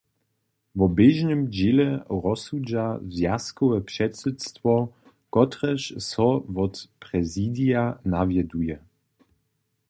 Wo 0.77 0.85
běžnym 0.97 1.41
dźěle 1.55 1.87
rozsudźa 2.23 2.85
zwjazkowe 3.15 3.77
předsydstwo, 3.89 4.73
kotrež 5.33 5.81
so 6.09 6.27
wot 6.55 6.75
prezidija 7.03 7.83
nawjeduje. 8.13 8.75